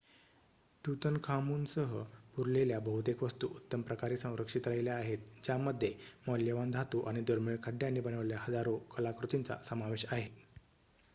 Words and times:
तूतनखामूनसह 0.83 1.91
पुरलेल्या 2.35 2.79
बहुतेक 2.85 3.21
वस्तू 3.23 3.47
उत्तम 3.51 3.81
प्रकारे 3.83 4.17
संरक्षित 4.17 4.67
राहिल्या 4.67 4.95
आहेत 4.95 5.27
ज्यामध्ये 5.43 5.93
मौल्यवान 6.27 6.71
धातू 6.71 7.01
आणि 7.03 7.21
दुर्मिळ 7.23 7.57
खड्यांनी 7.63 7.99
बनवलेल्या 8.01 8.39
हजारो 8.41 8.77
कलाकृतींचा 8.97 9.57
समावेश 9.65 10.05
आहे 10.09 10.27